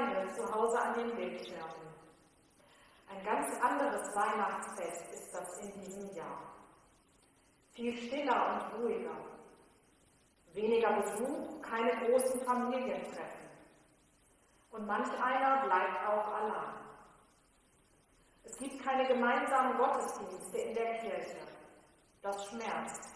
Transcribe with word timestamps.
Gemeinde 0.00 0.32
zu 0.32 0.54
Hause 0.54 0.80
an 0.80 0.94
den 0.94 1.14
Bildschirmen, 1.14 1.94
ein 3.08 3.24
ganz 3.24 3.60
anderes 3.60 4.08
Weihnachtsfest 4.14 5.12
ist 5.12 5.34
das 5.34 5.58
in 5.58 5.72
diesem 5.80 6.10
Jahr. 6.16 6.42
Viel 7.72 7.94
stiller 7.96 8.54
und 8.54 8.80
ruhiger. 8.80 9.16
Weniger 10.54 10.92
Besuch, 11.02 11.60
keine 11.60 11.90
großen 12.06 12.40
Familientreffen. 12.44 13.50
Und 14.70 14.86
manch 14.86 15.10
einer 15.22 15.66
bleibt 15.66 16.06
auch 16.06 16.34
allein. 16.34 16.74
Es 18.44 18.56
gibt 18.56 18.82
keine 18.82 19.06
gemeinsamen 19.06 19.76
Gottesdienste 19.76 20.58
in 20.58 20.74
der 20.74 20.98
Kirche. 20.98 21.46
Das 22.22 22.46
schmerzt. 22.48 23.10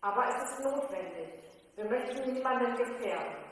Aber 0.00 0.28
es 0.28 0.50
ist 0.50 0.64
notwendig. 0.64 1.42
Wir 1.76 1.84
möchten 1.86 2.32
niemanden 2.32 2.76
gefährden. 2.76 3.47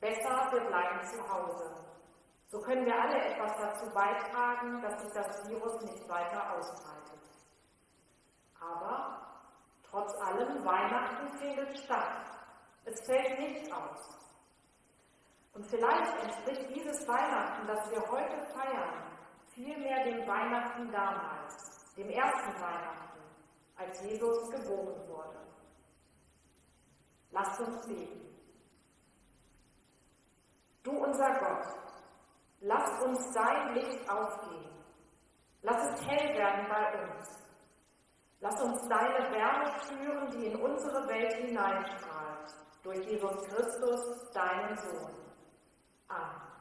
Besser, 0.00 0.52
wir 0.52 0.64
bleiben 0.66 1.02
zu 1.04 1.28
Hause. 1.28 1.84
So 2.48 2.60
können 2.60 2.86
wir 2.86 2.94
alle 2.94 3.16
etwas 3.16 3.52
dazu 3.58 3.90
beitragen, 3.92 4.80
dass 4.82 5.00
sich 5.02 5.12
das 5.12 5.48
Virus 5.48 5.82
nicht 5.82 6.08
weiter 6.08 6.54
ausbreitet. 6.54 7.20
Aber 8.60 9.50
trotz 9.82 10.14
allem, 10.22 10.64
Weihnachten 10.64 11.38
findet 11.38 11.78
statt. 11.78 12.26
Es 12.84 13.00
fällt 13.06 13.38
nicht 13.38 13.72
aus. 13.72 14.24
Und 15.54 15.66
vielleicht 15.66 16.22
entspricht 16.22 16.68
dieses 16.74 17.08
Weihnachten, 17.08 17.66
das 17.66 17.90
wir 17.90 18.00
heute 18.10 18.44
feiern, 18.52 19.04
vielmehr 19.54 20.04
dem 20.04 20.26
Weihnachten 20.26 20.90
damals, 20.90 21.94
dem 21.96 22.10
ersten 22.10 22.60
Weihnachten, 22.60 23.20
als 23.76 24.02
Jesus 24.02 24.50
geboren 24.50 25.08
wurde. 25.08 25.40
Lasst 27.30 27.60
uns 27.60 27.86
beten. 27.86 28.33
Du 30.84 30.92
unser 30.92 31.30
Gott, 31.40 31.66
lass 32.60 33.02
uns 33.02 33.32
dein 33.32 33.74
Licht 33.74 34.08
aufgehen. 34.08 34.70
Lass 35.62 35.82
es 35.94 36.06
hell 36.06 36.36
werden 36.36 36.66
bei 36.68 37.02
uns. 37.02 37.44
Lass 38.40 38.62
uns 38.62 38.86
deine 38.88 39.32
Wärme 39.32 39.80
spüren, 39.80 40.28
die 40.30 40.46
in 40.48 40.60
unsere 40.60 41.08
Welt 41.08 41.32
hineinstrahlt, 41.32 42.52
durch 42.82 42.98
Jesus 43.06 43.48
Christus, 43.48 44.30
deinen 44.32 44.76
Sohn. 44.76 45.14
Amen. 46.08 46.53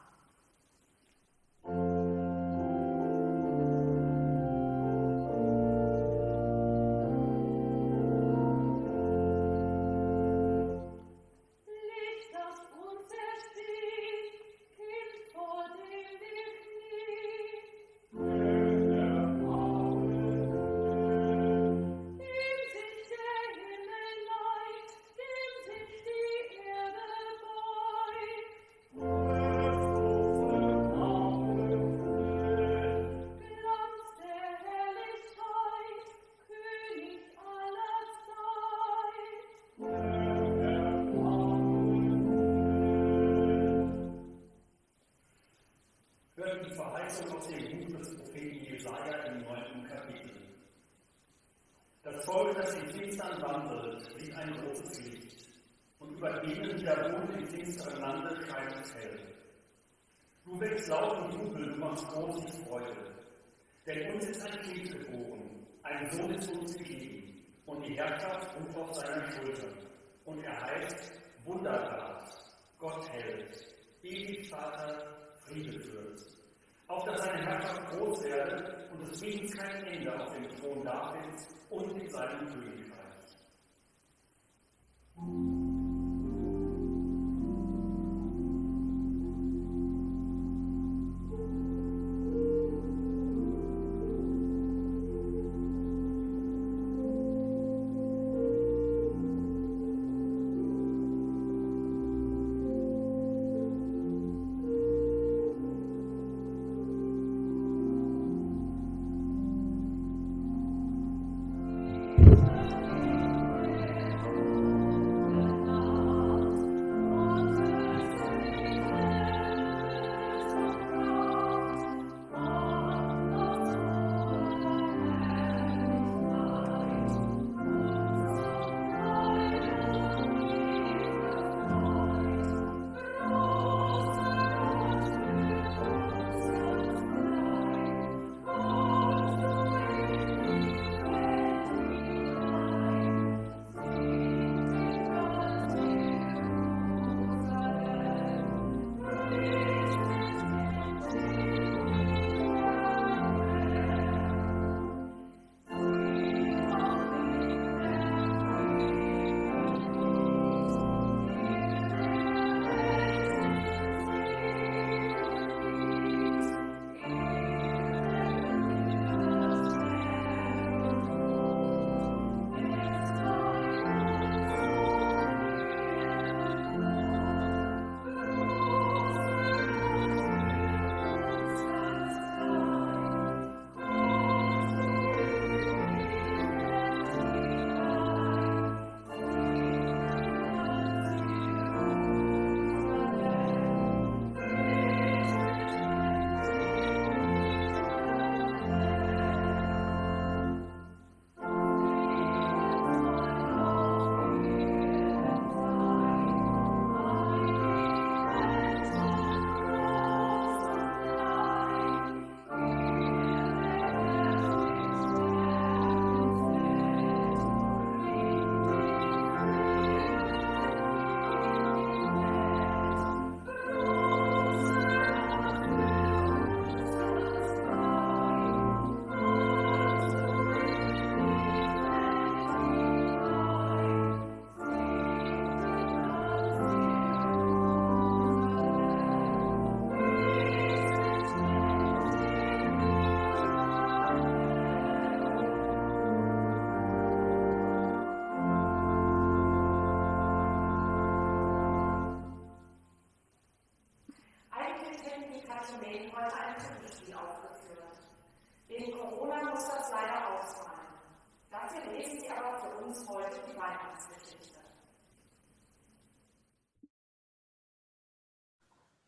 Ein 65.99 66.09
Sohn 66.11 66.31
ist 66.31 66.49
uns 66.51 66.75
gegeben, 66.77 67.43
und 67.65 67.85
die 67.85 67.95
Herrschaft 67.95 68.47
ruht 68.55 68.75
auf 68.75 68.93
seiner 68.93 69.31
Schulter. 69.31 69.67
Und 70.25 70.43
er 70.43 70.61
heißt 70.61 71.11
Wunderrat, 71.45 72.29
Gott 72.77 73.09
hält, 73.11 73.57
ewig 74.03 74.49
Vater, 74.49 75.33
Friede 75.45 75.79
führt. 75.79 76.19
Auf 76.87 77.03
dass 77.05 77.21
seine 77.21 77.45
Herrschaft 77.45 77.91
groß 77.91 78.23
werde 78.23 78.89
und 78.93 79.09
es 79.09 79.19
Friedens 79.19 79.55
kein 79.57 79.83
Ende 79.85 80.21
auf 80.21 80.33
dem 80.33 80.49
Thron 80.49 80.83
Davids 80.83 81.47
und 81.69 82.01
in 82.01 82.09
seinem 82.09 82.49
Königreich. 82.49 82.93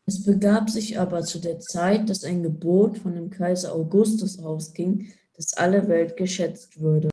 Es 0.08 0.24
begab 0.24 0.70
sich 0.70 1.00
aber 1.00 1.22
zu 1.22 1.40
der 1.40 1.58
Zeit, 1.58 2.08
dass 2.08 2.22
ein 2.22 2.44
Gebot 2.44 2.98
von 2.98 3.16
dem 3.16 3.28
Kaiser 3.28 3.72
Augustus 3.72 4.38
ausging, 4.38 5.12
dass 5.34 5.54
alle 5.54 5.88
Welt 5.88 6.16
geschätzt 6.16 6.80
würde. 6.80 7.10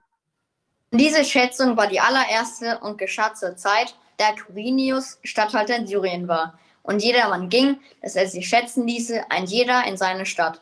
Diese 0.92 1.26
Schätzung 1.26 1.76
war 1.76 1.88
die 1.88 2.00
allererste 2.00 2.80
und 2.82 3.00
geschah 3.00 3.34
zur 3.34 3.56
Zeit, 3.56 3.96
da 4.18 4.32
Quirinius 4.34 5.18
Statthalter 5.24 5.76
in 5.76 5.88
Syrien 5.88 6.28
war. 6.28 6.60
Und 6.84 7.02
jedermann 7.02 7.50
ging, 7.50 7.78
dass 8.04 8.16
er 8.16 8.28
sich 8.28 8.48
schätzen 8.48 8.86
ließe, 8.86 9.24
ein 9.32 9.46
jeder 9.46 9.88
in 9.88 9.98
seine 9.98 10.28
Stadt. 10.28 10.62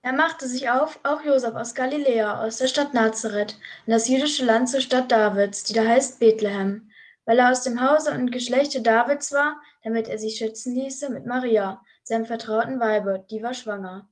Er 0.00 0.14
machte 0.14 0.48
sich 0.48 0.70
auf, 0.70 0.98
auch 1.02 1.22
Josef 1.22 1.54
aus 1.54 1.74
Galiläa, 1.74 2.42
aus 2.42 2.58
der 2.58 2.68
Stadt 2.68 2.94
Nazareth, 2.94 3.58
in 3.86 3.92
das 3.92 4.08
jüdische 4.08 4.44
Land 4.44 4.70
zur 4.70 4.80
Stadt 4.80 5.12
Davids, 5.12 5.64
die 5.64 5.74
da 5.74 5.84
heißt 5.84 6.18
Bethlehem, 6.18 6.90
weil 7.26 7.38
er 7.38 7.50
aus 7.50 7.62
dem 7.62 7.80
Hause 7.80 8.12
und 8.12 8.32
Geschlechte 8.32 8.80
Davids 8.80 9.32
war, 9.32 9.60
damit 9.82 10.08
er 10.08 10.18
sich 10.18 10.36
schützen 10.36 10.74
ließe 10.74 11.10
mit 11.10 11.26
Maria, 11.26 11.82
seinem 12.04 12.26
vertrauten 12.26 12.80
Weibe, 12.80 13.26
die 13.30 13.42
war 13.42 13.54
schwanger. 13.54 14.08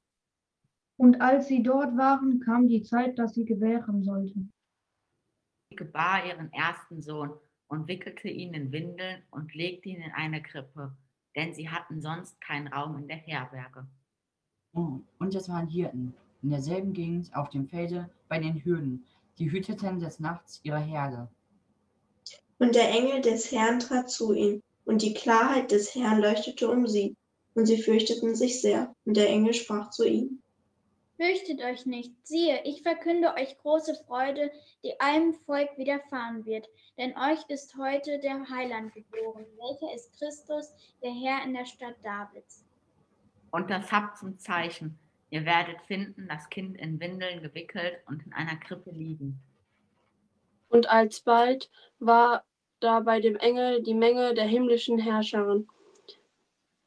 Und 0.96 1.20
als 1.20 1.48
sie 1.48 1.62
dort 1.62 1.96
waren, 1.96 2.40
kam 2.40 2.68
die 2.68 2.82
Zeit, 2.82 3.18
dass 3.18 3.34
sie 3.34 3.44
gebären 3.44 4.02
sollte. 4.02 4.34
Sie 5.70 5.76
gebar 5.76 6.26
ihren 6.26 6.52
ersten 6.52 7.00
Sohn 7.00 7.32
und 7.68 7.88
wickelte 7.88 8.28
ihn 8.28 8.52
in 8.52 8.72
Windeln 8.72 9.22
und 9.30 9.54
legte 9.54 9.88
ihn 9.88 10.02
in 10.02 10.12
eine 10.12 10.42
Krippe, 10.42 10.94
denn 11.36 11.54
sie 11.54 11.70
hatten 11.70 12.00
sonst 12.00 12.40
keinen 12.40 12.68
Raum 12.68 12.98
in 12.98 13.08
der 13.08 13.16
Herberge. 13.16 13.86
Oh, 14.74 15.00
und 15.18 15.34
es 15.34 15.48
waren 15.48 15.68
Hirten, 15.68 16.14
in 16.42 16.50
derselben 16.50 16.92
Gegend 16.92 17.34
auf 17.34 17.48
dem 17.48 17.66
Felde 17.66 18.10
bei 18.28 18.38
den 18.38 18.64
Hürden, 18.64 19.06
die 19.38 19.50
hüteten 19.50 20.00
des 20.00 20.20
Nachts 20.20 20.60
ihre 20.64 20.80
Herde. 20.80 21.28
Und 22.58 22.74
der 22.74 22.90
Engel 22.90 23.22
des 23.22 23.50
Herrn 23.50 23.80
trat 23.80 24.10
zu 24.10 24.34
ihnen, 24.34 24.62
und 24.90 25.02
die 25.02 25.14
Klarheit 25.14 25.70
des 25.70 25.94
Herrn 25.94 26.20
leuchtete 26.20 26.68
um 26.68 26.88
sie, 26.88 27.16
und 27.54 27.66
sie 27.66 27.80
fürchteten 27.80 28.34
sich 28.34 28.60
sehr. 28.60 28.92
Und 29.04 29.16
der 29.16 29.28
Engel 29.28 29.54
sprach 29.54 29.90
zu 29.90 30.04
ihnen. 30.04 30.42
Fürchtet 31.16 31.62
euch 31.62 31.86
nicht, 31.86 32.12
siehe, 32.24 32.60
ich 32.64 32.82
verkünde 32.82 33.32
euch 33.34 33.56
große 33.58 33.94
Freude, 34.08 34.50
die 34.82 34.98
allem 34.98 35.34
Volk 35.46 35.68
widerfahren 35.76 36.44
wird. 36.44 36.66
Denn 36.98 37.16
euch 37.16 37.38
ist 37.46 37.76
heute 37.76 38.18
der 38.18 38.50
Heiland 38.50 38.92
geboren, 38.92 39.46
welcher 39.58 39.94
ist 39.94 40.12
Christus, 40.18 40.72
der 41.04 41.12
Herr 41.12 41.44
in 41.44 41.54
der 41.54 41.66
Stadt 41.66 41.94
Davids. 42.02 42.64
Und 43.52 43.70
das 43.70 43.92
habt 43.92 44.18
zum 44.18 44.40
Zeichen. 44.40 44.98
Ihr 45.30 45.44
werdet 45.44 45.80
finden, 45.82 46.26
das 46.26 46.48
Kind 46.48 46.76
in 46.76 46.98
Windeln 46.98 47.42
gewickelt 47.42 48.00
und 48.08 48.26
in 48.26 48.32
einer 48.32 48.56
Krippe 48.56 48.90
liegen. 48.90 49.40
Und 50.68 50.90
alsbald 50.90 51.70
war 52.00 52.44
da 52.80 53.00
bei 53.00 53.20
dem 53.20 53.36
Engel 53.36 53.82
die 53.82 53.94
Menge 53.94 54.34
der 54.34 54.44
himmlischen 54.44 54.98
Herrscherin. 54.98 55.68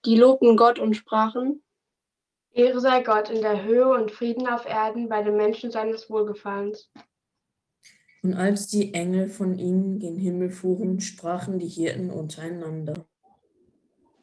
Die 0.05 0.17
lobten 0.17 0.57
Gott 0.57 0.79
und 0.79 0.95
sprachen, 0.95 1.63
Ehre 2.51 2.79
sei 2.79 3.01
Gott 3.01 3.29
in 3.29 3.41
der 3.41 3.63
Höhe 3.63 3.87
und 3.87 4.11
Frieden 4.11 4.47
auf 4.47 4.65
Erden 4.65 5.09
bei 5.09 5.23
den 5.23 5.35
Menschen 5.35 5.71
seines 5.71 6.09
Wohlgefallens. 6.09 6.91
Und 8.21 8.35
als 8.35 8.67
die 8.67 8.93
Engel 8.93 9.27
von 9.27 9.57
ihnen 9.57 9.99
gen 9.99 10.17
Himmel 10.17 10.51
fuhren, 10.51 11.01
sprachen 11.01 11.57
die 11.57 11.67
Hirten 11.67 12.11
untereinander. 12.11 12.93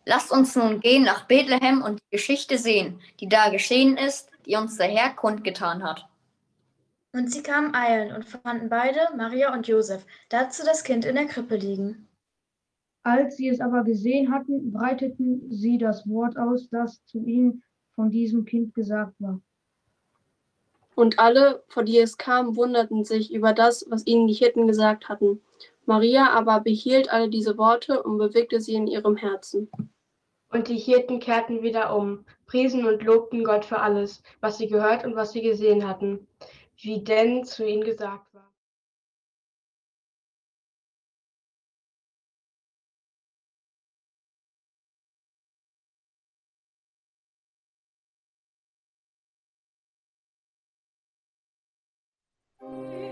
Lasst 0.06 0.30
uns 0.30 0.54
nun 0.56 0.80
gehen 0.80 1.02
nach 1.02 1.26
Bethlehem 1.26 1.82
und 1.82 2.00
die 2.00 2.16
Geschichte 2.16 2.56
sehen, 2.56 3.00
die 3.20 3.28
da 3.28 3.50
geschehen 3.50 3.96
ist, 3.96 4.30
die 4.46 4.56
uns 4.56 4.76
der 4.76 4.88
Herr 4.88 5.14
kundgetan 5.14 5.82
hat. 5.82 6.09
Und 7.12 7.32
sie 7.32 7.42
kamen 7.42 7.74
eilend 7.74 8.12
und 8.12 8.24
fanden 8.24 8.68
beide, 8.68 9.00
Maria 9.16 9.52
und 9.52 9.66
Josef, 9.66 10.06
dazu 10.28 10.64
das 10.64 10.84
Kind 10.84 11.04
in 11.04 11.16
der 11.16 11.26
Krippe 11.26 11.56
liegen. 11.56 12.08
Als 13.02 13.36
sie 13.36 13.48
es 13.48 13.60
aber 13.60 13.82
gesehen 13.82 14.30
hatten, 14.30 14.72
breiteten 14.72 15.50
sie 15.50 15.78
das 15.78 16.08
Wort 16.08 16.36
aus, 16.38 16.68
das 16.68 17.04
zu 17.06 17.24
ihnen 17.24 17.62
von 17.94 18.10
diesem 18.10 18.44
Kind 18.44 18.74
gesagt 18.74 19.14
war. 19.18 19.40
Und 20.94 21.18
alle, 21.18 21.64
vor 21.68 21.82
die 21.82 21.98
es 21.98 22.18
kam, 22.18 22.56
wunderten 22.56 23.04
sich 23.04 23.32
über 23.32 23.54
das, 23.54 23.86
was 23.88 24.06
ihnen 24.06 24.26
die 24.26 24.34
Hirten 24.34 24.66
gesagt 24.66 25.08
hatten. 25.08 25.40
Maria 25.86 26.30
aber 26.30 26.60
behielt 26.60 27.10
alle 27.10 27.28
diese 27.28 27.56
Worte 27.56 28.02
und 28.02 28.18
bewegte 28.18 28.60
sie 28.60 28.74
in 28.74 28.86
ihrem 28.86 29.16
Herzen. 29.16 29.70
Und 30.50 30.68
die 30.68 30.76
Hirten 30.76 31.20
kehrten 31.20 31.62
wieder 31.62 31.96
um, 31.96 32.24
priesen 32.46 32.84
und 32.84 33.02
lobten 33.02 33.44
Gott 33.44 33.64
für 33.64 33.78
alles, 33.78 34.22
was 34.40 34.58
sie 34.58 34.66
gehört 34.66 35.04
und 35.04 35.16
was 35.16 35.32
sie 35.32 35.42
gesehen 35.42 35.88
hatten, 35.88 36.26
wie 36.82 37.02
denn 37.04 37.44
zu 37.44 37.66
ihnen 37.66 37.84
gesagt 37.84 38.32
war. 38.34 38.52
Thank 52.60 53.09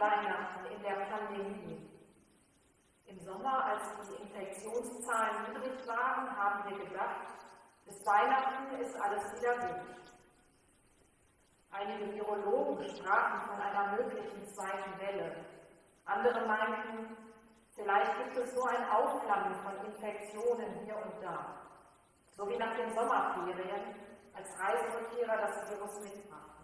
Weihnachten 0.00 0.64
in 0.66 0.82
der 0.82 1.06
Pandemie? 1.06 1.90
Im 3.06 3.18
Sommer, 3.20 3.64
als 3.64 4.08
die 4.08 4.22
Infektionszahlen 4.22 5.52
niedrig 5.52 5.86
waren, 5.86 6.36
haben 6.36 6.70
wir 6.70 6.84
gedacht, 6.84 7.38
bis 7.84 8.06
Weihnachten 8.06 8.74
ist 8.80 8.94
alles 9.00 9.22
wieder 9.34 9.56
gut. 9.58 9.98
Einige 11.70 12.12
Virologen 12.14 12.88
sprachen 12.96 13.48
von 13.48 13.60
einer 13.60 13.96
möglichen 13.96 14.46
zweiten 14.46 14.98
Welle. 15.00 15.44
Andere 16.04 16.46
meinten, 16.46 17.16
vielleicht 17.74 18.16
gibt 18.18 18.36
es 18.36 18.54
so 18.54 18.62
ein 18.64 18.88
Aufflammen 18.90 19.54
von 19.56 19.86
Infektionen 19.86 20.84
hier 20.84 20.96
und 20.96 21.22
da, 21.22 21.56
so 22.36 22.48
wie 22.48 22.56
nach 22.56 22.76
den 22.76 22.92
Sommerferien, 22.94 23.94
als 24.34 24.48
Reiserückkehrer 24.60 25.36
das 25.38 25.70
Virus 25.70 26.00
mitbrachten. 26.00 26.57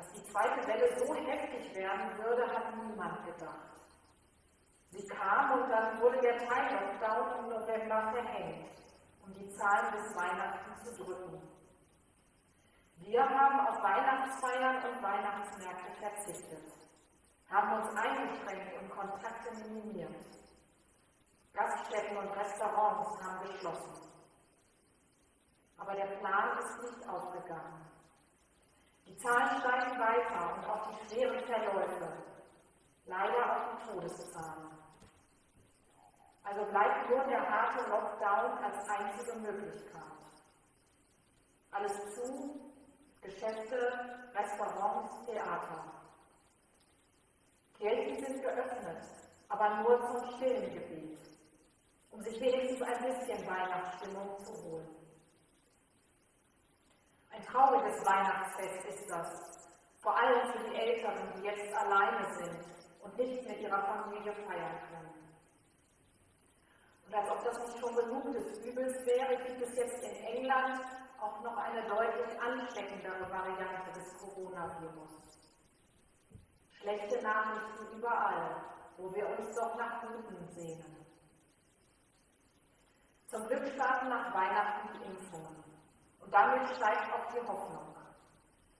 Dass 0.00 0.12
die 0.12 0.24
zweite 0.32 0.66
Welle 0.66 0.98
so 0.98 1.14
heftig 1.14 1.74
werden 1.74 2.16
würde, 2.16 2.50
hat 2.50 2.74
niemand 2.74 3.22
gedacht. 3.22 3.68
Sie 4.88 5.06
kam 5.06 5.60
und 5.60 5.68
dann 5.68 6.00
wurde 6.00 6.18
der 6.22 6.38
Teil-Lockdown 6.38 7.38
im 7.38 7.50
November 7.50 8.10
verhängt, 8.10 8.70
um 9.22 9.34
die 9.34 9.50
Zahlen 9.50 9.92
bis 9.92 10.16
Weihnachten 10.16 10.74
zu 10.86 11.04
drücken. 11.04 11.42
Wir 12.96 13.28
haben 13.28 13.60
auf 13.60 13.76
Weihnachtsfeiern 13.82 14.76
und 14.86 15.02
Weihnachtsmärkte 15.02 15.92
verzichtet, 16.00 16.72
haben 17.50 17.82
uns 17.82 17.94
eingeschränkt 17.94 18.80
und 18.80 18.88
Kontakte 18.88 19.54
minimiert. 19.54 20.16
Gaststätten 21.52 22.16
und 22.16 22.30
Restaurants 22.30 23.22
haben 23.22 23.52
geschlossen. 23.52 24.08
Aber 25.76 25.94
der 25.94 26.16
Plan 26.16 26.58
ist 26.58 26.82
nicht 26.84 27.06
aufgegangen. 27.06 27.89
Die 29.10 29.16
Zahlen 29.16 29.60
steigen 29.60 29.98
weiter 29.98 30.54
und 30.54 30.64
auch 30.70 30.88
die 30.88 31.08
schweren 31.08 31.44
Verläufe, 31.44 32.12
leider 33.06 33.44
auch 33.50 33.76
die 33.76 33.90
Todeszahlen. 33.90 34.70
Also 36.44 36.64
bleibt 36.66 37.10
nur 37.10 37.24
der 37.24 37.50
harte 37.50 37.90
Lockdown 37.90 38.58
als 38.62 38.88
einzige 38.88 39.36
Möglichkeit. 39.40 40.02
Alles 41.72 42.14
zu, 42.14 42.60
Geschäfte, 43.20 44.30
Restaurants, 44.32 45.26
Theater. 45.26 45.92
Kirchen 47.78 48.24
sind 48.24 48.42
geöffnet, 48.42 49.04
aber 49.48 49.82
nur 49.82 50.00
zum 50.02 50.36
stillen 50.36 50.72
Gebet, 50.72 51.18
um 52.12 52.22
sich 52.22 52.40
wenigstens 52.40 52.82
ein 52.82 53.02
bisschen 53.02 53.44
Weihnachtsstimmung 53.44 54.38
zu 54.38 54.52
holen. 54.62 54.99
Ein 57.30 57.42
trauriges 57.44 58.04
Weihnachtsfest 58.04 58.84
ist 58.86 59.10
das, 59.10 59.68
vor 60.00 60.16
allem 60.16 60.52
für 60.52 60.70
die 60.70 60.76
Älteren, 60.76 61.32
die 61.36 61.42
jetzt 61.42 61.74
alleine 61.74 62.32
sind 62.34 62.64
und 63.02 63.16
nicht 63.16 63.46
mit 63.46 63.60
ihrer 63.60 63.82
Familie 63.82 64.32
feiern 64.32 64.80
können. 64.90 65.20
Und 67.06 67.14
als 67.14 67.30
ob 67.30 67.44
das 67.44 67.58
nicht 67.58 67.78
schon 67.78 67.96
genug 67.96 68.32
des 68.32 68.58
Übels 68.64 69.06
wäre, 69.06 69.36
gibt 69.44 69.62
es 69.62 69.76
jetzt 69.76 70.02
in 70.02 70.24
England 70.24 70.80
auch 71.20 71.40
noch 71.42 71.56
eine 71.56 71.82
deutlich 71.88 72.40
ansteckendere 72.40 73.30
Variante 73.30 73.92
des 73.94 74.18
Coronavirus. 74.18 75.10
Schlechte 76.70 77.22
Nachrichten 77.22 77.98
überall, 77.98 78.56
wo 78.96 79.12
wir 79.14 79.28
uns 79.28 79.54
doch 79.54 79.76
nach 79.76 80.02
Guten 80.02 80.48
sehnen. 80.48 81.06
Zum 83.26 83.46
Glück 83.46 83.66
starten 83.74 84.08
nach 84.08 84.34
Weihnachten 84.34 84.88
die 84.94 85.04
Impfungen. 85.04 85.59
Und 86.30 86.36
damit 86.36 86.76
steigt 86.76 87.12
auch 87.12 87.26
die 87.32 87.40
Hoffnung. 87.40 87.92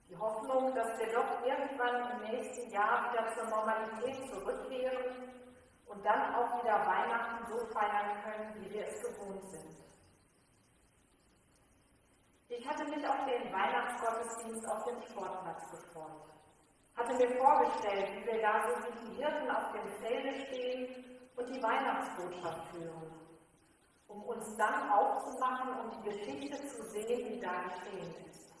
Die 0.07 0.17
Hoffnung, 0.17 0.73
dass 0.73 0.97
wir 0.97 1.11
doch 1.11 1.45
irgendwann 1.45 2.11
im 2.11 2.31
nächsten 2.31 2.71
Jahr 2.71 3.11
wieder 3.11 3.27
zur 3.33 3.43
Normalität 3.49 4.25
zurückkehren 4.31 5.33
und 5.85 6.05
dann 6.05 6.33
auch 6.33 6.63
wieder 6.63 6.79
Weihnachten 6.85 7.45
so 7.51 7.57
feiern 7.73 8.23
können, 8.23 8.55
wie 8.55 8.71
wir 8.71 8.87
es 8.87 9.01
gewohnt 9.01 9.43
sind. 9.51 9.77
Ich 12.47 12.65
hatte 12.65 12.85
mich 12.85 13.05
auf 13.05 13.25
den 13.25 13.51
Weihnachtsgottesdienst 13.51 14.69
auf 14.69 14.85
dem 14.85 15.01
Sportplatz 15.01 15.69
gefreut. 15.71 16.31
Hatte 16.95 17.15
mir 17.15 17.37
vorgestellt, 17.37 18.15
wie 18.15 18.25
wir 18.27 18.41
da 18.41 18.61
so 18.61 18.75
wie 18.85 19.09
die 19.09 19.21
Hirten 19.21 19.51
auf 19.51 19.73
dem 19.73 19.87
Felde 19.99 20.39
stehen 20.45 21.19
und 21.35 21.49
die 21.49 21.61
Weihnachtsbotschaft 21.61 22.71
hören, 22.71 23.20
um 24.13 24.23
uns 24.23 24.55
dann 24.57 24.91
aufzumachen 24.91 25.79
und 25.79 25.95
die 25.95 26.09
Geschichte 26.09 26.67
zu 26.67 26.83
sehen, 26.89 27.33
die 27.33 27.39
da 27.39 27.63
geschehen 27.63 28.13
ist. 28.29 28.53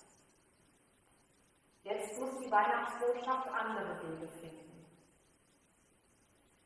Jetzt 1.83 2.19
muss 2.19 2.37
die 2.37 2.51
Weihnachtsbotschaft 2.51 3.47
andere 3.49 4.01
Wege 4.03 4.27
finden. 4.39 4.85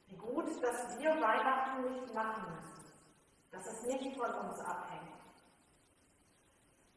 Wie 0.08 0.18
gut, 0.18 0.62
dass 0.62 1.00
wir 1.00 1.10
Weihnachten 1.10 1.92
nicht 1.92 2.14
machen 2.14 2.54
müssen, 2.54 2.94
dass 3.52 3.66
es 3.66 3.84
nicht 3.84 4.18
von 4.18 4.32
uns 4.34 4.60
abhängt. 4.60 5.16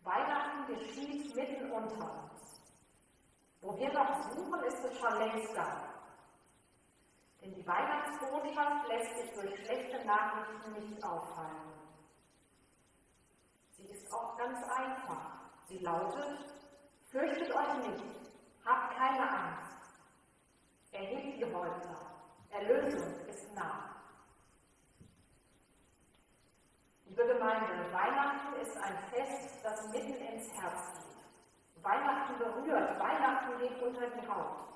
Weihnachten 0.03 0.75
geschieht 0.75 1.35
mitten 1.35 1.71
unter 1.71 2.23
uns. 2.23 2.63
Wo 3.61 3.77
wir 3.79 3.93
noch 3.93 4.31
suchen, 4.31 4.63
ist 4.65 4.85
es 4.85 4.99
schon 4.99 5.19
längst 5.19 5.57
da. 5.57 5.89
Denn 7.41 7.55
die 7.55 7.67
Weihnachtsbotschaft 7.67 8.89
lässt 8.89 9.17
sich 9.17 9.31
durch 9.35 9.65
schlechte 9.65 10.05
Nachrichten 10.05 10.73
nicht 10.73 11.05
aufhalten. 11.05 11.78
Auch 14.11 14.37
ganz 14.39 14.63
einfach. 14.65 15.39
Sie 15.67 15.79
lautet, 15.79 16.39
fürchtet 17.11 17.55
euch 17.55 17.89
nicht, 17.89 18.05
habt 18.65 18.97
keine 18.97 19.31
Angst. 19.31 19.69
Erhebt 20.93 21.39
die 21.39 21.55
Häupter, 21.55 21.97
Erlösung 22.51 23.27
ist 23.27 23.55
nah. 23.55 23.95
Liebe 27.05 27.27
Gemeinde, 27.27 27.93
Weihnachten 27.93 28.61
ist 28.61 28.77
ein 28.79 28.99
Fest, 29.11 29.63
das 29.63 29.89
mitten 29.89 30.15
ins 30.15 30.53
Herz 30.55 30.93
geht. 30.95 31.85
Weihnachten 31.85 32.39
berührt, 32.39 32.99
Weihnachten 32.99 33.59
geht 33.59 33.83
unter 33.83 34.09
die 34.09 34.29
Haut. 34.29 34.69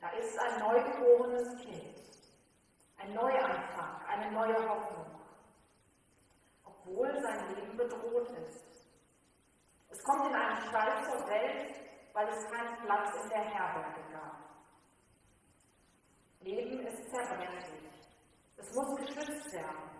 Da 0.00 0.08
ist 0.10 0.38
ein 0.38 0.58
neugeborenes 0.60 1.56
Kind, 1.62 1.96
ein 2.98 3.14
Neuanfang, 3.14 4.00
eine 4.08 4.32
neue 4.32 4.68
Hoffnung, 4.68 5.09
obwohl 6.84 7.20
sein 7.20 7.54
Leben 7.54 7.76
bedroht 7.76 8.30
ist. 8.30 8.70
Es 9.90 10.02
kommt 10.04 10.28
in 10.28 10.34
einen 10.34 10.68
Stall 10.68 11.02
zur 11.04 11.26
Welt, 11.28 11.74
weil 12.12 12.28
es 12.28 12.50
keinen 12.50 12.76
Platz 12.84 13.14
in 13.22 13.28
der 13.28 13.44
Herberge 13.44 14.12
gab. 14.12 14.38
Leben 16.40 16.86
ist 16.86 17.10
zerbrechlich. 17.10 17.90
Es 18.56 18.74
muss 18.74 18.96
geschützt 18.96 19.52
werden 19.52 19.90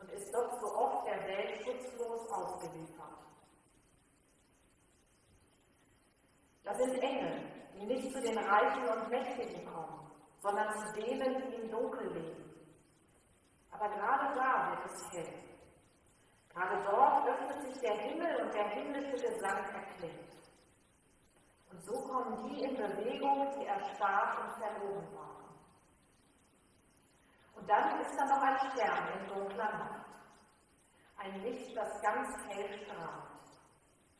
und 0.00 0.10
ist 0.12 0.32
doch 0.34 0.50
so 0.60 0.66
oft 0.76 1.06
der 1.06 1.22
Welt 1.24 1.64
schutzlos 1.64 2.30
ausgeliefert. 2.30 3.18
Da 6.64 6.74
sind 6.74 6.98
Engel, 6.98 7.70
die 7.74 7.86
nicht 7.86 8.12
zu 8.12 8.20
den 8.20 8.38
Reichen 8.38 8.88
und 8.88 9.08
Mächtigen 9.08 9.64
kommen, 9.64 10.10
sondern 10.40 10.72
zu 10.78 11.00
denen, 11.00 11.50
die 11.50 11.54
im 11.56 11.70
Dunkel 11.70 12.12
leben. 12.12 12.48
Aber 13.70 13.88
gerade 13.88 14.34
da 14.34 14.70
wird 14.70 14.90
es 14.92 15.12
hell. 15.12 15.47
Gerade 16.54 16.82
dort 16.84 17.28
öffnet 17.28 17.62
sich 17.62 17.80
der 17.80 17.96
Himmel 17.96 18.36
und 18.42 18.54
der 18.54 18.68
himmlische 18.70 19.28
Gesang 19.28 19.64
erklingt. 19.74 20.28
Und 21.70 21.84
so 21.84 21.92
kommen 22.08 22.48
die 22.48 22.64
in 22.64 22.76
Bewegung, 22.76 23.50
die 23.58 23.66
erstarrt 23.66 24.38
und 24.40 24.50
verloren 24.62 25.14
waren. 25.14 25.38
Und 27.54 27.68
dann 27.68 28.00
ist 28.00 28.18
da 28.18 28.24
noch 28.24 28.42
ein 28.42 28.70
Stern 28.70 29.20
in 29.20 29.28
dunkler 29.28 29.72
Nacht. 29.72 30.06
Ein 31.18 31.42
Licht, 31.42 31.76
das 31.76 32.00
ganz 32.00 32.36
hell 32.48 32.84
strahlt. 32.84 33.28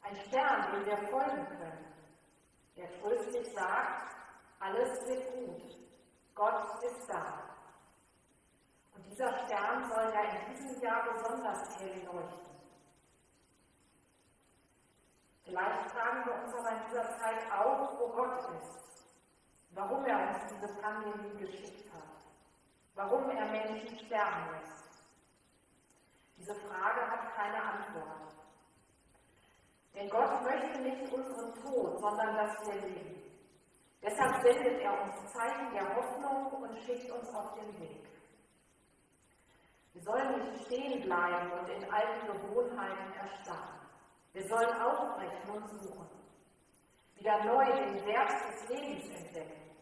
Ein 0.02 0.16
Stern, 0.16 0.72
dem 0.72 0.86
wir 0.86 1.08
folgen 1.08 1.46
können, 1.46 1.94
der 2.76 3.00
tröstlich 3.00 3.46
sagt, 3.54 4.16
alles 4.60 5.06
wird 5.06 5.34
gut. 5.34 5.78
Gott 6.34 6.82
ist 6.82 7.08
da. 7.08 7.47
Dieser 9.18 9.36
Stern 9.46 9.82
soll 9.90 10.14
ja 10.14 10.22
in 10.30 10.54
diesem 10.54 10.80
Jahr 10.80 11.02
besonders 11.12 11.76
hell 11.80 12.04
leuchten. 12.04 12.54
Vielleicht 15.42 15.90
fragen 15.90 16.24
wir 16.24 16.34
uns 16.34 16.54
aber 16.54 16.70
in 16.70 16.84
dieser 16.86 17.18
Zeit 17.18 17.50
auch, 17.50 17.98
wo 17.98 18.12
Gott 18.12 18.38
ist, 18.54 19.08
warum 19.72 20.06
er 20.06 20.28
uns 20.28 20.38
diese 20.54 20.72
Pandemie 20.80 21.36
geschickt 21.36 21.92
hat 21.92 22.04
warum 22.94 23.30
er 23.30 23.46
Menschen 23.46 23.96
sterben 23.96 24.50
lässt. 24.52 25.04
Diese 26.36 26.54
Frage 26.54 27.00
hat 27.08 27.34
keine 27.34 27.62
Antwort. 27.62 28.34
Denn 29.94 30.10
Gott 30.10 30.42
möchte 30.42 30.80
nicht 30.80 31.12
unseren 31.12 31.54
Tod, 31.54 32.00
sondern 32.00 32.36
dass 32.36 32.66
wir 32.66 32.80
leben. 32.82 33.22
Deshalb 34.02 34.42
sendet 34.42 34.80
er 34.80 35.00
uns 35.02 35.32
Zeichen 35.32 35.72
der 35.72 35.94
Hoffnung 35.94 36.62
und 36.62 36.78
schickt 36.78 37.10
uns 37.10 37.32
auf 37.34 37.54
den 37.54 37.80
Weg. 37.80 38.17
Wir 39.92 40.02
sollen 40.02 40.38
nicht 40.38 40.66
stehen 40.66 41.02
bleiben 41.02 41.52
und 41.52 41.68
in 41.68 41.92
alten 41.92 42.26
Gewohnheiten 42.26 43.12
erstarren. 43.14 43.80
Wir 44.32 44.46
sollen 44.46 44.80
aufbrechen 44.80 45.50
und 45.50 45.68
suchen. 45.68 46.08
Wieder 47.16 47.44
neu 47.44 47.64
den 47.64 48.06
Wert 48.06 48.30
des 48.30 48.68
Lebens 48.68 49.08
entdecken. 49.08 49.74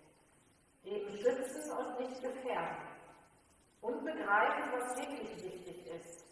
Eben 0.84 1.16
schützen 1.18 1.70
und 1.72 2.00
nicht 2.00 2.22
gefährden. 2.22 2.86
Und 3.82 4.04
begreifen, 4.04 4.72
was 4.72 4.96
wirklich 4.96 5.44
wichtig 5.44 5.86
ist. 5.86 6.24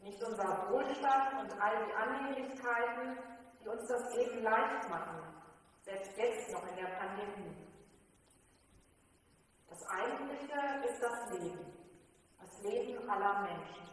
Nicht 0.00 0.22
unser 0.22 0.70
Wohlstand 0.70 1.42
und 1.42 1.60
all 1.60 1.86
die 1.86 1.92
Annehmlichkeiten, 1.92 3.18
die 3.62 3.68
uns 3.68 3.86
das 3.86 4.14
Leben 4.16 4.42
leicht 4.42 4.88
machen, 4.88 5.42
selbst 5.82 6.16
jetzt 6.16 6.52
noch 6.52 6.66
in 6.68 6.76
der 6.76 6.96
Pandemie. 6.96 7.66
Das 9.68 9.86
Eigentliche 9.88 10.88
ist 10.88 11.02
das 11.02 11.30
Leben, 11.38 11.75
das 12.46 12.62
Leben 12.62 13.10
aller 13.10 13.42
Menschen. 13.42 13.86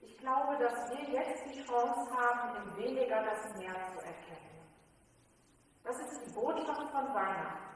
Ich 0.00 0.16
glaube, 0.16 0.56
dass 0.58 0.90
wir 0.90 1.10
jetzt 1.10 1.44
die 1.46 1.62
Chance 1.64 2.10
haben, 2.14 2.56
im 2.56 2.76
weniger 2.76 3.22
das 3.22 3.56
Mehr 3.56 3.74
zu 3.88 3.98
erkennen. 4.04 4.60
Das 5.84 5.98
ist 5.98 6.26
die 6.26 6.34
Botschaft 6.34 6.90
von 6.90 7.14
Weihnachten. 7.14 7.70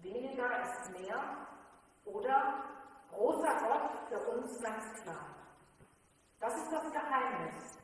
Weniger 0.00 0.62
ist 0.62 0.90
mehr 0.98 1.46
oder 2.04 2.64
großer 3.10 3.54
Gott 3.60 4.08
für 4.08 4.20
uns 4.30 4.60
ganz 4.60 5.02
klar. 5.02 5.34
Das 6.40 6.54
ist 6.56 6.72
das 6.72 6.92
Geheimnis. 6.92 7.78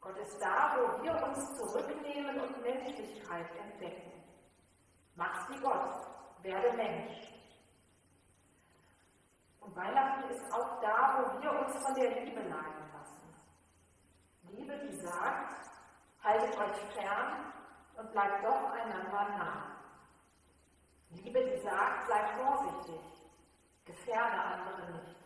Gott 0.00 0.16
ist 0.18 0.38
da, 0.40 0.76
wo 0.76 1.02
wir 1.02 1.26
uns 1.26 1.56
zurücknehmen 1.56 2.40
und 2.40 2.62
Menschlichkeit 2.62 3.50
entdecken. 3.56 4.12
Mach's 5.16 5.48
wie 5.48 5.60
Gott, 5.60 6.06
werde 6.42 6.72
Mensch. 6.76 7.33
Und 9.64 9.74
Weihnachten 9.76 10.30
ist 10.30 10.52
auch 10.52 10.80
da, 10.80 11.18
wo 11.18 11.40
wir 11.40 11.50
uns 11.50 11.72
von 11.82 11.94
der 11.94 12.20
Liebe 12.20 12.40
leiten 12.40 12.92
lassen. 12.92 13.34
Liebe, 14.50 14.78
die 14.78 14.96
sagt, 14.96 15.70
haltet 16.22 16.56
euch 16.58 16.76
fern 16.94 17.52
und 17.96 18.12
bleibt 18.12 18.44
doch 18.44 18.70
einander 18.72 19.28
nah. 19.38 19.76
Liebe, 21.10 21.44
die 21.44 21.62
sagt, 21.62 22.08
seid 22.08 22.28
vorsichtig, 22.40 23.00
gefährde 23.86 24.38
andere 24.38 24.92
nicht. 24.92 25.16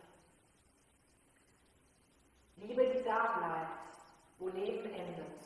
Liebe, 2.57 2.93
die 2.93 3.03
da 3.03 3.37
bleibt, 3.37 3.97
wo 4.37 4.47
Leben 4.49 4.89
endet, 4.93 5.41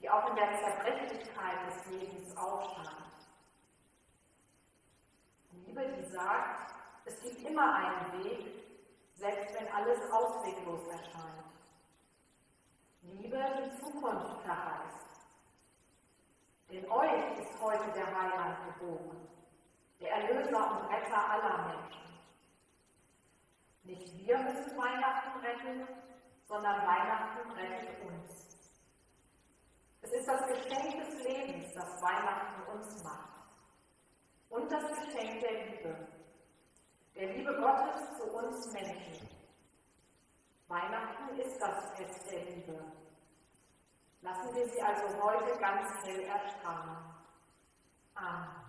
die 0.00 0.10
auch 0.10 0.30
in 0.30 0.36
der 0.36 0.52
Zerbrechlichkeit 0.58 1.66
des 1.66 1.86
Lebens 1.86 2.36
aufscheint. 2.36 2.96
Liebe, 5.52 5.86
die 5.92 6.04
sagt, 6.04 6.74
es 7.06 7.20
gibt 7.20 7.48
immer 7.48 7.74
einen 7.74 8.24
Weg, 8.24 8.64
selbst 9.14 9.54
wenn 9.54 9.68
alles 9.68 9.98
ausweglos 10.10 10.86
erscheint. 10.88 11.44
Liebe, 13.02 13.38
die 13.38 13.80
Zukunft 13.80 14.42
verheißt. 14.42 15.06
Denn 16.68 16.90
euch 16.90 17.38
ist 17.38 17.60
heute 17.60 17.92
der 17.92 18.06
Heiland 18.06 18.58
geboren, 18.66 19.28
der 20.00 20.10
Erlöser 20.10 20.82
und 20.82 20.88
Retter 20.88 21.30
aller 21.30 21.68
Menschen. 21.68 22.18
Nicht 23.84 24.18
wir 24.18 24.38
müssen 24.38 24.76
Weihnachten 24.76 25.38
retten, 25.38 25.86
sondern 26.44 26.86
Weihnachten 26.86 27.50
rettet 27.52 28.04
uns. 28.04 28.46
Es 30.02 30.10
ist 30.10 30.26
das 30.26 30.44
Geschenk 30.48 31.04
des 31.04 31.22
Lebens, 31.22 31.72
das 31.72 32.02
Weihnachten 32.02 32.62
uns 32.72 33.02
macht. 33.04 33.46
Und 34.48 34.70
das 34.70 34.88
Geschenk 34.88 35.40
der 35.40 35.66
Liebe, 35.66 36.15
der 37.16 37.32
Liebe 37.34 37.54
Gottes 37.54 38.18
zu 38.18 38.24
uns 38.24 38.72
Menschen. 38.72 39.28
Weihnachten 40.68 41.38
ist 41.38 41.58
das 41.60 41.92
Fest 41.96 42.30
der 42.30 42.44
Liebe. 42.44 42.84
Lassen 44.20 44.54
wir 44.54 44.68
sie 44.68 44.82
also 44.82 45.22
heute 45.22 45.58
ganz 45.58 46.04
hell 46.04 46.20
erstrahlen. 46.22 46.96
Amen. 48.14 48.65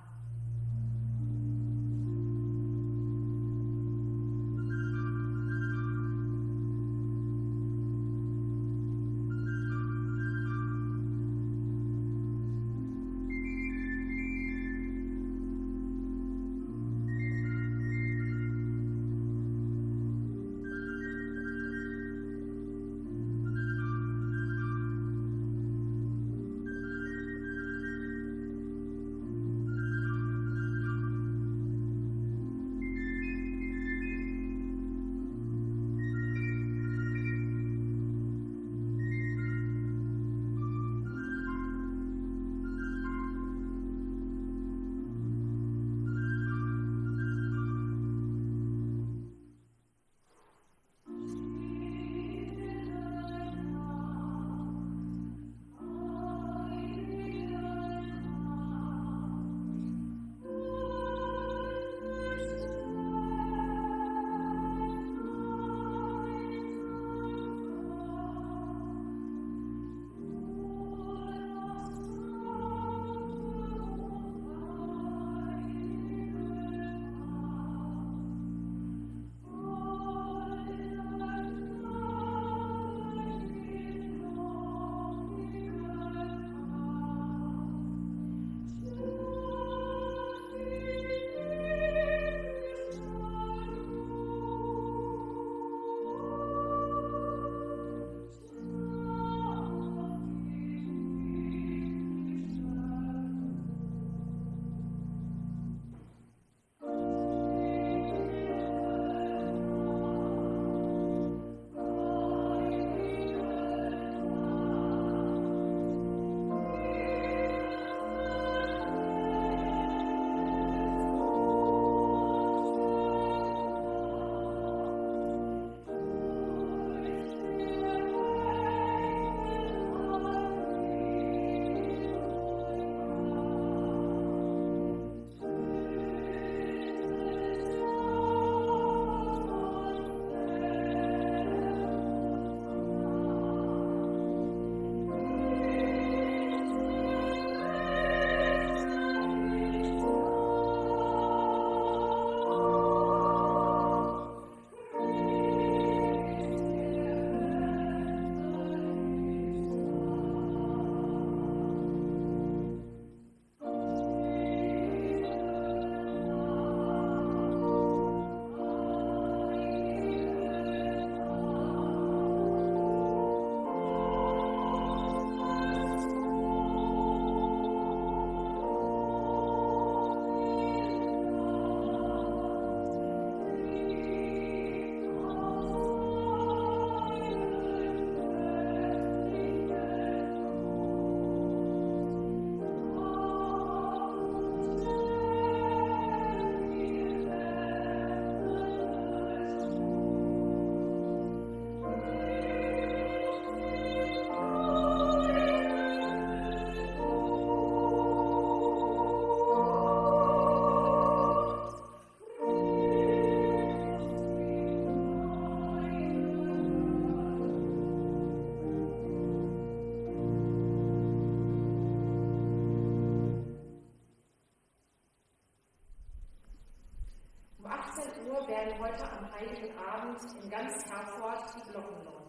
Werden 228.67 228.81
heute 228.81 229.11
am 229.11 229.33
Heiligen 229.33 229.77
Abend 229.77 230.19
in 230.43 230.49
ganz 230.49 230.73
Herford 230.89 231.55
die 231.55 231.71
Glocken 231.71 232.03
läuten. 232.03 232.27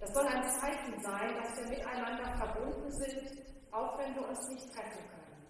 Das 0.00 0.12
soll 0.12 0.26
ein 0.26 0.42
Zeichen 0.44 1.00
sein, 1.00 1.34
dass 1.36 1.56
wir 1.56 1.68
miteinander 1.68 2.36
verbunden 2.36 2.90
sind, 2.90 3.44
auch 3.70 3.96
wenn 3.98 4.14
wir 4.14 4.28
uns 4.28 4.48
nicht 4.48 4.72
treffen 4.72 5.08
können. 5.08 5.46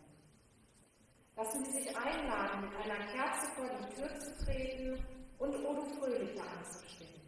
Lassen 1.36 1.64
Sie 1.64 1.82
sich 1.82 1.96
einladen, 1.96 2.68
mit 2.68 2.76
einer 2.76 3.06
Kerze 3.06 3.46
vor 3.56 3.68
die 3.68 3.94
Tür 3.94 4.18
zu 4.18 4.44
treten 4.44 5.04
und 5.38 5.54
Odo 5.64 5.84
Fröhliche 5.98 6.42
anzustimmen. 6.42 7.22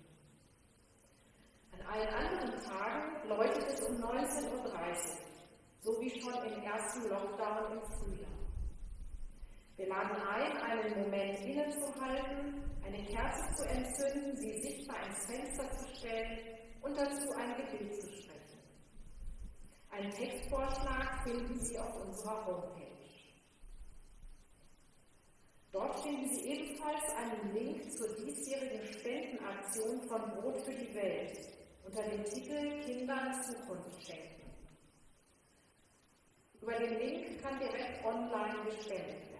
An 1.72 1.86
allen 1.86 2.14
anderen 2.14 2.60
Tagen 2.60 3.28
läutet 3.28 3.66
es 3.66 3.82
um 3.82 3.96
19.30 3.96 4.52
Uhr, 4.52 4.66
so 5.80 6.00
wie 6.00 6.20
schon 6.20 6.34
im 6.44 6.62
ersten 6.62 7.08
Lockdown 7.08 7.72
im 7.72 7.82
Frühjahr. 7.98 8.35
Wir 9.76 9.88
laden 9.88 10.16
ein, 10.16 10.56
einen 10.56 11.02
Moment 11.02 11.38
innezuhalten, 11.40 12.64
eine 12.82 13.04
Kerze 13.04 13.54
zu 13.56 13.68
entzünden, 13.68 14.34
sie 14.36 14.58
sichtbar 14.62 15.06
ins 15.06 15.26
Fenster 15.26 15.70
zu 15.70 15.96
stellen 15.96 16.38
und 16.80 16.96
dazu 16.96 17.30
ein 17.36 17.56
Gebet 17.56 17.94
zu 18.00 18.10
sprechen. 18.10 18.58
Einen 19.90 20.10
Textvorschlag 20.12 21.22
finden 21.24 21.60
Sie 21.60 21.78
auf 21.78 21.94
unserer 22.06 22.46
Homepage. 22.46 22.86
Dort 25.72 26.02
finden 26.02 26.28
Sie 26.32 26.48
ebenfalls 26.48 27.14
einen 27.14 27.52
Link 27.52 27.92
zur 27.92 28.16
diesjährigen 28.16 28.86
Spendenaktion 28.94 30.08
von 30.08 30.20
Brot 30.30 30.58
für 30.62 30.74
die 30.74 30.94
Welt 30.94 31.38
unter 31.84 32.02
dem 32.02 32.24
Titel 32.24 32.80
Kindern 32.80 33.42
Zukunft 33.42 34.06
schenken. 34.06 34.50
Über 36.62 36.78
den 36.78 36.98
Link 36.98 37.42
kann 37.42 37.58
direkt 37.58 38.04
online 38.04 38.64
gespendet 38.64 39.30
werden. 39.30 39.35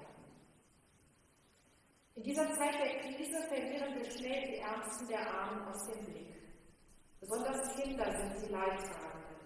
In 2.16 2.22
dieser 2.22 2.50
Zeit 2.55 2.74
der 2.81 2.98
Krise 2.98 3.42
verlieren 3.46 3.94
wir 3.94 4.11
schnell 4.11 4.48
die 4.48 4.57
Ärmsten 4.57 5.07
der 5.07 5.20
Armen 5.20 5.68
aus 5.68 5.87
dem 5.87 6.02
Blick. 6.07 6.35
Besonders 7.20 7.76
Kinder 7.76 8.11
sind 8.11 8.42
die 8.42 8.52
Leidtragenden. 8.52 9.37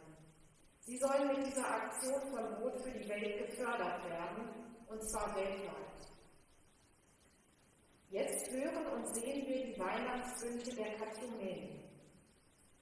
Sie 0.78 0.96
sollen 0.98 1.26
mit 1.26 1.46
dieser 1.48 1.68
Aktion 1.68 2.22
von 2.30 2.54
Brot 2.54 2.80
für 2.80 2.92
die 2.92 3.08
Welt 3.08 3.48
gefördert 3.48 4.08
werden, 4.08 4.76
und 4.86 5.02
zwar 5.10 5.34
weltweit. 5.34 5.90
Jetzt 8.10 8.52
hören 8.52 8.86
und 8.86 9.14
sehen 9.14 9.46
wir 9.48 9.66
die 9.66 9.78
Weihnachtswünsche 9.78 10.76
der 10.76 10.94
Kathumenen. 10.94 11.90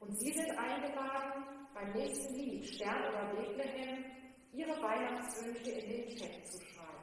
Und 0.00 0.18
Sie 0.20 0.32
sind 0.32 0.50
eingeladen, 0.50 1.44
beim 1.72 1.92
nächsten 1.92 2.34
Lied 2.34 2.66
Stern 2.66 3.08
oder 3.08 3.34
Bethlehem 3.34 4.04
Ihre 4.52 4.82
Weihnachtswünsche 4.82 5.70
in 5.70 5.88
den 5.88 6.16
Chat 6.16 6.46
zu 6.46 6.60
schreiben. 6.60 6.97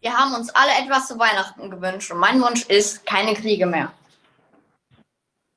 Wir 0.00 0.16
haben 0.16 0.34
uns 0.34 0.48
alle 0.50 0.72
etwas 0.82 1.08
zu 1.08 1.18
Weihnachten 1.18 1.70
gewünscht 1.70 2.10
und 2.10 2.18
mein 2.18 2.40
Wunsch 2.40 2.64
ist 2.68 3.04
keine 3.04 3.34
Kriege 3.34 3.66
mehr. 3.66 3.92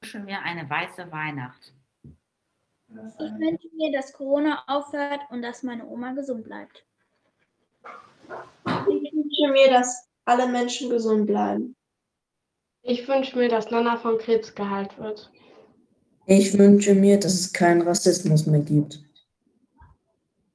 Ich 0.02 0.14
wünsche 0.14 0.20
mir 0.26 0.42
eine 0.42 0.70
weiße 0.70 1.10
Weihnacht. 1.12 1.74
Ich 2.90 3.20
wünsche 3.20 3.70
mir, 3.76 3.92
dass 3.94 4.12
Corona 4.12 4.64
aufhört 4.68 5.22
und 5.30 5.42
dass 5.42 5.64
meine 5.64 5.86
Oma 5.86 6.12
gesund 6.12 6.44
bleibt. 6.44 6.86
Ich 8.66 9.14
wünsche 9.14 9.52
mir, 9.52 9.70
dass 9.72 10.10
alle 10.26 10.48
Menschen 10.48 10.90
gesund 10.90 11.26
bleiben. 11.26 11.76
Ich 12.82 13.08
wünsche 13.08 13.38
mir, 13.38 13.48
dass 13.48 13.72
Nana 13.72 13.96
von 13.98 14.18
Krebs 14.18 14.54
geheilt 14.54 14.98
wird. 14.98 15.32
Ich 16.26 16.58
wünsche 16.58 16.94
mir, 16.94 17.18
dass 17.18 17.34
es 17.34 17.54
keinen 17.54 17.82
Rassismus 17.82 18.46
mehr 18.46 18.60
gibt. 18.60 19.00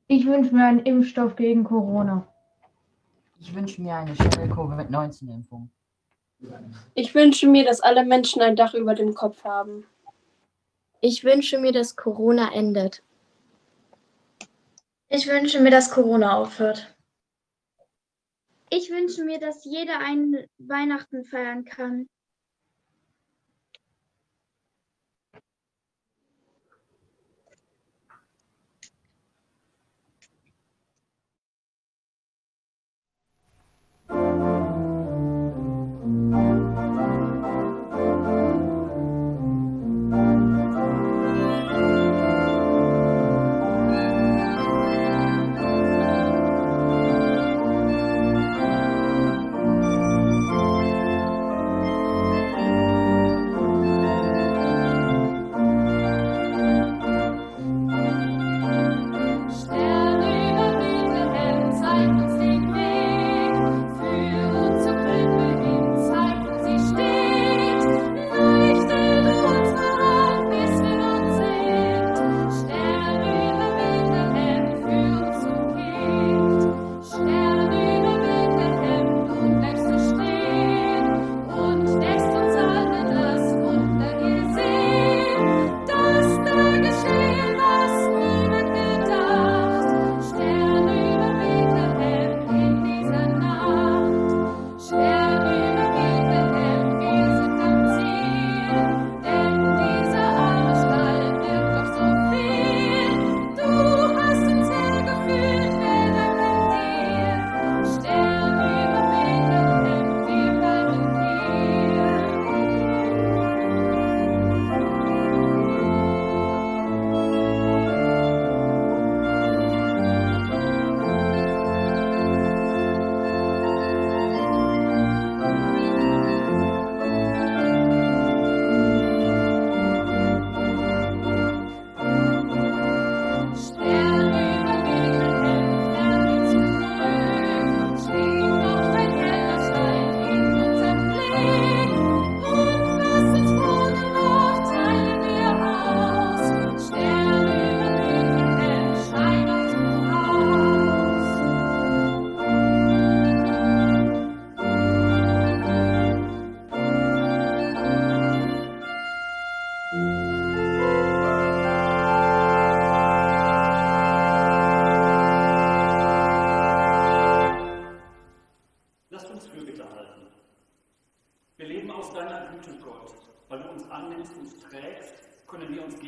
Ich 0.09 0.27
wünsche 0.27 0.55
mir 0.55 0.67
einen 0.67 0.81
Impfstoff 0.81 1.37
gegen 1.37 1.65
Corona. 1.65 2.27
Ich 3.41 3.55
wünsche 3.55 3.81
mir 3.81 3.95
eine 3.95 4.15
schnelle 4.17 4.49
Covid-19-Impfung. 4.49 5.71
Ich 6.95 7.15
wünsche 7.15 7.49
mir, 7.49 7.65
dass 7.65 7.81
alle 7.81 8.05
Menschen 8.05 8.43
ein 8.43 8.57
Dach 8.57 8.75
über 8.75 8.95
dem 8.95 9.15
Kopf 9.15 9.45
haben. 9.45 9.87
Ich 11.01 11.25
wünsche 11.25 11.59
mir, 11.59 11.73
dass 11.73 11.97
Corona 11.97 12.53
endet. 12.53 13.03
Ich 15.09 15.27
wünsche 15.27 15.61
mir, 15.61 15.71
dass 15.71 15.91
Corona 15.91 16.37
aufhört. 16.37 16.95
Ich 18.71 18.91
wünsche 18.91 19.25
mir, 19.25 19.39
dass 19.39 19.65
jeder 19.65 19.99
ein 20.01 20.47
Weihnachten 20.59 21.25
feiern 21.25 21.65
kann. 21.65 22.09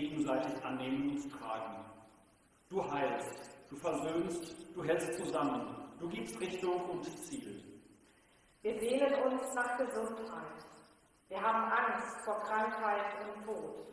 Gegenseitig 0.00 0.64
annehmen 0.64 1.10
und 1.10 1.30
tragen. 1.30 1.84
Du 2.70 2.90
heilst, 2.90 3.50
du 3.68 3.76
versöhnst, 3.76 4.56
du 4.74 4.84
hältst 4.84 5.14
zusammen, 5.14 5.92
du 5.98 6.08
gibst 6.08 6.40
Richtung 6.40 6.88
und 6.88 7.04
Ziel. 7.26 7.62
Wir 8.62 8.78
sehnen 8.78 9.14
uns 9.24 9.54
nach 9.54 9.76
Gesundheit. 9.76 10.64
Wir 11.28 11.40
haben 11.40 11.72
Angst 11.72 12.24
vor 12.24 12.40
Krankheit 12.40 13.14
und 13.24 13.44
Tod. 13.44 13.86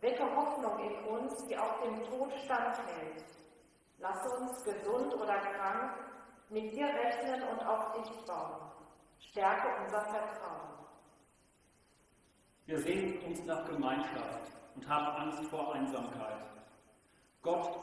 Wecke 0.00 0.24
Hoffnung 0.36 0.78
in 0.80 1.04
uns, 1.04 1.46
die 1.46 1.56
auf 1.56 1.80
dem 1.82 2.02
Tod 2.04 2.32
standhält. 2.44 3.24
Lass 3.98 4.20
uns, 4.38 4.64
gesund 4.64 5.14
oder 5.14 5.38
krank, 5.38 5.94
mit 6.50 6.72
dir 6.72 6.86
rechnen 6.86 7.42
und 7.42 7.60
auf 7.66 7.92
dich 7.92 8.10
bauen. 8.26 8.70
Stärke 9.18 9.82
unser 9.82 10.02
Vertrauen. 10.02 10.74
Wir 12.66 12.78
sehnen 12.78 13.18
uns 13.24 13.44
nach 13.44 13.64
Gemeinschaft 13.66 14.63
und 14.74 14.88
haben 14.88 15.06
Angst 15.22 15.44
vor 15.50 15.74
Einsamkeit. 15.74 16.42
Gott, 17.42 17.78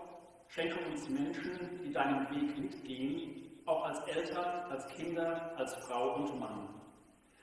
schenke 0.48 0.84
uns 0.86 1.08
Menschen, 1.10 1.80
die 1.84 1.92
deinen 1.92 2.30
Weg 2.30 2.58
mitgehen, 2.58 3.62
auch 3.66 3.86
als 3.86 4.00
Eltern, 4.08 4.72
als 4.72 4.88
Kinder, 4.88 5.54
als 5.58 5.74
Frau 5.86 6.16
und 6.16 6.40
Mann. 6.40 6.82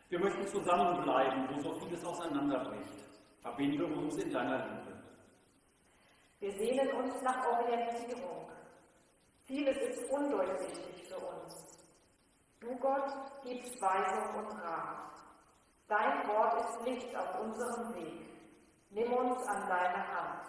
Wir 0.08 0.18
möchten 0.20 0.46
zusammenbleiben, 0.46 1.48
wo 1.50 1.60
so 1.60 1.72
vieles 1.80 2.04
auseinanderbricht. 2.04 3.04
Verbinde 3.40 3.86
uns 3.86 4.16
in 4.16 4.32
deiner 4.32 4.66
Liebe. 4.66 4.98
Wir 6.40 6.52
sehnen 6.52 6.90
uns 6.92 7.22
nach 7.22 7.46
Orientierung. 7.46 8.48
Vieles 9.46 9.76
ist 9.76 10.10
undurchsichtig 10.10 11.08
für 11.08 11.18
uns. 11.18 11.68
Du, 12.60 12.76
Gott, 12.78 13.10
gibst 13.42 13.80
Weisung 13.80 14.44
und 14.44 14.52
Rat. 14.62 15.12
Dein 15.88 16.28
Wort 16.28 16.60
ist 16.60 16.86
Licht 16.86 17.16
auf 17.16 17.40
unserem 17.40 17.94
Weg. 17.94 18.27
Nimm 18.90 19.12
uns 19.12 19.46
an 19.46 19.68
deine 19.68 20.08
Hand. 20.08 20.48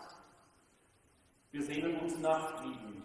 Wir 1.51 1.63
sehnen 1.63 1.99
uns 1.99 2.17
nach 2.19 2.57
Frieden. 2.57 3.03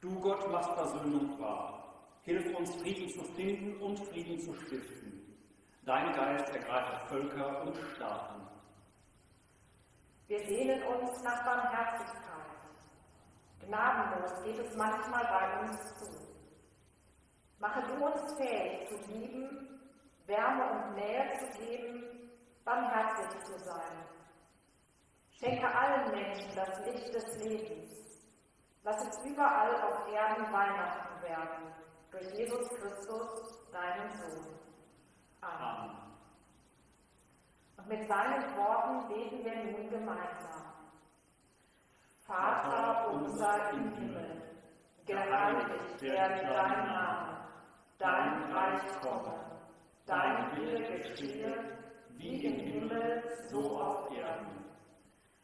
Du, 0.00 0.20
Gott, 0.20 0.50
machst 0.50 0.72
Versöhnung 0.72 1.38
wahr. 1.40 1.78
Hilf 2.22 2.54
uns, 2.56 2.74
Frieden 2.76 3.08
zu 3.08 3.22
finden 3.34 3.80
und 3.80 3.98
Frieden 4.08 4.38
zu 4.38 4.52
stiften. 4.54 5.36
Dein 5.86 6.12
Geist 6.12 6.48
ergreift 6.50 7.08
Völker 7.08 7.62
und 7.62 7.76
Staaten. 7.94 8.46
Wir 10.26 10.40
sehnen 10.40 10.82
uns 10.82 11.22
nach 11.22 11.42
Barmherzigkeit. 11.44 12.28
Gnadenlos 13.60 14.44
geht 14.44 14.58
es 14.58 14.76
manchmal 14.76 15.24
bei 15.24 15.60
uns 15.60 15.94
zu. 15.98 16.28
Mache 17.58 17.82
du 17.88 18.04
uns 18.04 18.34
fähig 18.34 18.88
zu 18.88 19.12
lieben, 19.12 19.80
Wärme 20.26 20.70
und 20.70 20.94
Nähe 20.94 21.30
zu 21.38 21.58
geben, 21.58 22.30
barmherzig 22.64 23.44
zu 23.44 23.58
sein. 23.58 24.07
Schenke 25.40 25.72
allen 25.72 26.10
Menschen 26.10 26.50
das 26.56 26.84
Licht 26.84 27.14
des 27.14 27.44
Lebens. 27.44 27.90
Lass 28.82 29.06
es 29.06 29.24
überall 29.24 29.82
auf 29.82 30.12
Erden 30.12 30.52
Weihnachten 30.52 31.22
werden, 31.22 31.72
durch 32.10 32.26
Jesus 32.36 32.68
Christus, 32.70 33.70
deinen 33.70 34.10
Sohn. 34.16 34.58
Amen. 35.40 35.96
Und 37.76 37.86
mit 37.88 38.08
seinen 38.08 38.56
Worten 38.56 39.08
beten 39.08 39.44
wir 39.44 39.64
nun 39.64 39.88
gemeinsam. 39.88 40.72
Vater 42.26 43.08
unser 43.12 43.70
im 43.74 43.94
Himmel, 43.94 44.42
geheiligt 45.06 46.02
werde 46.02 46.46
dein 46.46 46.86
Name, 46.86 47.48
dein 47.96 48.52
Reich 48.52 49.00
komme, 49.00 49.34
dein 50.04 50.56
Wille 50.56 50.98
geschehe, 50.98 51.78
wie 52.16 52.44
im 52.44 52.56
Himmel, 52.56 53.22
so 53.48 53.80
auf 53.80 54.10
Erden. 54.10 54.67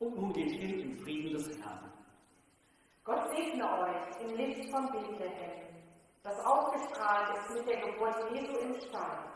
Und 0.00 0.16
nun 0.16 0.32
geht 0.32 0.50
hin 0.52 0.80
im 0.80 0.98
Frieden 1.02 1.34
des 1.34 1.46
Herrn. 1.60 1.92
Gott 3.04 3.28
segne 3.36 3.64
euch 3.64 4.20
im 4.22 4.34
Licht 4.34 4.70
von 4.70 4.90
Bethlehem, 4.90 5.74
das 6.22 6.38
aufgestrahlt 6.40 7.36
ist 7.36 7.50
mit 7.54 7.68
der 7.68 7.80
Geburt 7.82 8.16
Jesu 8.32 8.58
im 8.60 8.80
Stall. 8.80 9.30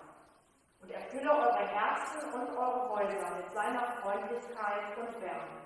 Und 0.81 0.91
erfülle 0.91 1.31
eure 1.31 1.69
Herzen 1.69 2.33
und 2.33 2.49
eure 2.57 2.89
Häuser 2.89 3.37
mit 3.37 3.53
seiner 3.53 3.85
Freundlichkeit 4.01 4.99
und 4.99 5.21
Wärme. 5.21 5.61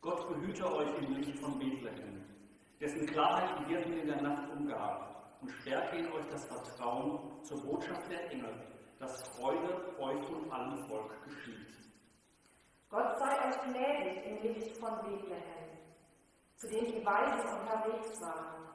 Gott 0.00 0.28
behüte 0.28 0.72
euch 0.72 0.98
im 0.98 1.14
Licht 1.14 1.38
von 1.38 1.56
Bethlehem, 1.58 2.24
dessen 2.80 3.06
Klarheit 3.06 3.60
die 3.60 3.74
Hirten 3.74 3.92
in 3.92 4.06
der 4.08 4.22
Nacht 4.22 4.50
umgab, 4.50 5.38
und 5.40 5.50
stärke 5.52 5.98
in 5.98 6.12
euch 6.12 6.26
das 6.30 6.44
Vertrauen 6.46 7.44
zur 7.44 7.62
Botschaft 7.62 8.10
der 8.10 8.28
Engel, 8.32 8.54
dass 8.98 9.22
Freude 9.36 9.96
euch 10.00 10.28
und 10.30 10.50
allem 10.50 10.84
Volk 10.88 11.12
geschieht. 11.24 11.67
Gott 12.90 13.18
sei 13.18 13.48
euch 13.48 13.60
gnädig 13.64 14.24
im 14.24 14.42
Licht 14.42 14.76
von 14.78 14.96
Bethlehem, 15.02 15.78
zu 16.56 16.68
dem 16.68 16.86
die 16.86 17.04
Weisen 17.04 17.60
unterwegs 17.60 18.20
waren, 18.22 18.68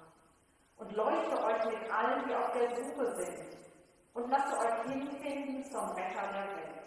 und 0.78 0.92
leuchte 0.92 1.44
euch 1.44 1.66
mit 1.66 1.92
allen, 1.92 2.28
die 2.28 2.36
auf 2.36 2.52
der 2.52 2.70
Suche 2.76 3.16
sind, 3.16 3.58
und 4.14 4.30
lasse 4.30 4.56
euch 4.60 4.92
hinfinden 4.92 5.64
zum 5.66 5.90
Retter 5.92 6.32
der 6.32 6.56
Welt. 6.56 6.84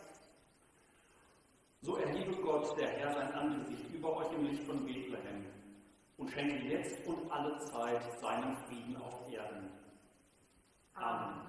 So 1.80 1.96
erhebe 1.96 2.36
Gott, 2.42 2.78
der 2.78 2.88
Herr, 2.90 3.12
sein 3.12 3.32
Angesicht 3.32 3.92
über 3.92 4.16
euch 4.16 4.32
im 4.32 4.44
Licht 4.44 4.64
von 4.64 4.84
Bethlehem 4.84 5.46
und 6.18 6.30
schenke 6.30 6.56
jetzt 6.56 7.06
und 7.06 7.30
alle 7.30 7.58
Zeit 7.58 8.02
seinen 8.20 8.56
Frieden 8.66 8.96
auf 8.96 9.28
Erden. 9.30 9.70
Amen. 10.94 11.46